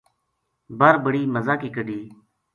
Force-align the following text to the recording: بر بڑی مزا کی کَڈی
بر 0.79 0.95
بڑی 1.03 1.23
مزا 1.35 1.55
کی 1.61 1.69
کَڈی 1.75 1.99